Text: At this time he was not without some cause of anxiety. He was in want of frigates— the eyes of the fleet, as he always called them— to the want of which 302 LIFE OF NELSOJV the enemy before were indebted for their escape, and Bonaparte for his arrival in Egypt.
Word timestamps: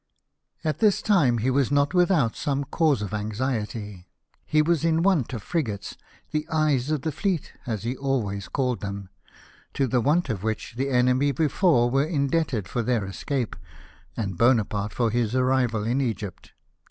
At 0.63 0.79
this 0.79 0.99
time 0.99 1.37
he 1.37 1.51
was 1.51 1.69
not 1.71 1.93
without 1.93 2.35
some 2.35 2.63
cause 2.63 3.03
of 3.03 3.13
anxiety. 3.13 4.07
He 4.47 4.63
was 4.63 4.83
in 4.83 5.03
want 5.03 5.31
of 5.31 5.43
frigates— 5.43 5.95
the 6.31 6.47
eyes 6.51 6.89
of 6.89 7.03
the 7.03 7.11
fleet, 7.11 7.53
as 7.67 7.83
he 7.83 7.95
always 7.95 8.47
called 8.47 8.81
them— 8.81 9.09
to 9.75 9.85
the 9.85 10.01
want 10.01 10.27
of 10.29 10.41
which 10.41 10.73
302 10.73 10.73
LIFE 10.73 10.73
OF 10.73 10.89
NELSOJV 10.89 10.91
the 10.91 10.97
enemy 11.11 11.31
before 11.31 11.91
were 11.91 12.03
indebted 12.03 12.67
for 12.67 12.81
their 12.81 13.05
escape, 13.05 13.55
and 14.17 14.39
Bonaparte 14.39 14.91
for 14.91 15.11
his 15.11 15.35
arrival 15.35 15.83
in 15.83 16.01
Egypt. 16.01 16.51